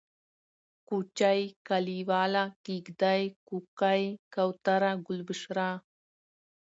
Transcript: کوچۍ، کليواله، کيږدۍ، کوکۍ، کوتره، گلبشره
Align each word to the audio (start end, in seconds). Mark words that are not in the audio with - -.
کوچۍ، 0.89 1.41
کليواله، 1.67 2.43
کيږدۍ، 2.65 3.21
کوکۍ، 3.47 4.03
کوتره، 4.33 4.91
گلبشره 5.07 5.69